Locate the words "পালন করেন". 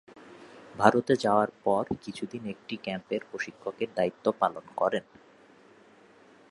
4.39-5.05